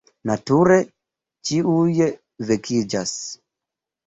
[0.29, 0.77] Nature,
[1.49, 2.09] ĉiuj
[2.53, 3.15] vekiĝas.